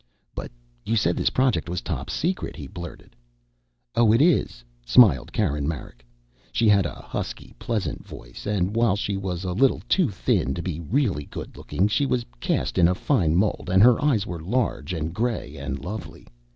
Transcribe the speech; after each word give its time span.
"But 0.33 0.49
you 0.83 0.95
said 0.95 1.15
this 1.15 1.29
project 1.29 1.69
was 1.69 1.79
top 1.83 2.09
secret!" 2.09 2.55
he 2.55 2.65
blurted. 2.65 3.15
"Oh, 3.93 4.11
it 4.11 4.19
is," 4.19 4.63
smiled 4.83 5.31
Karen 5.31 5.67
Marek. 5.67 6.03
She 6.51 6.67
had 6.67 6.87
a 6.87 6.95
husky, 7.03 7.53
pleasant 7.59 8.03
voice, 8.03 8.47
and 8.47 8.75
while 8.75 8.95
she 8.95 9.15
was 9.15 9.43
a 9.43 9.53
little 9.53 9.83
too 9.87 10.09
thin 10.09 10.55
to 10.55 10.63
be 10.63 10.79
really 10.79 11.25
good 11.25 11.55
looking, 11.55 11.87
she 11.87 12.07
was 12.07 12.25
cast 12.39 12.79
in 12.79 12.87
a 12.87 12.95
fine 12.95 13.35
mold 13.35 13.69
and 13.71 13.83
her 13.83 14.03
eyes 14.03 14.25
were 14.25 14.41
large 14.41 14.91
and 14.91 15.13
gray 15.13 15.55
and 15.55 15.77
lovely. 15.85 16.25